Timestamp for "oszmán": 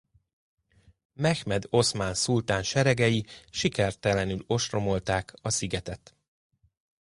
1.69-2.13